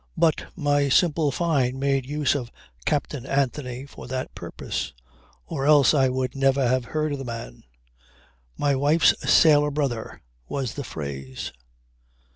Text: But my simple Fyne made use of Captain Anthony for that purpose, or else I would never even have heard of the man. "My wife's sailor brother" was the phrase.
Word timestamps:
But 0.17 0.47
my 0.55 0.89
simple 0.89 1.31
Fyne 1.31 1.77
made 1.77 2.07
use 2.07 2.33
of 2.33 2.51
Captain 2.85 3.23
Anthony 3.27 3.85
for 3.85 4.07
that 4.07 4.33
purpose, 4.33 4.93
or 5.45 5.67
else 5.67 5.93
I 5.93 6.09
would 6.09 6.35
never 6.35 6.59
even 6.61 6.71
have 6.73 6.85
heard 6.85 7.11
of 7.11 7.19
the 7.19 7.23
man. 7.23 7.65
"My 8.57 8.75
wife's 8.75 9.13
sailor 9.31 9.69
brother" 9.69 10.23
was 10.49 10.73
the 10.73 10.83
phrase. 10.83 11.53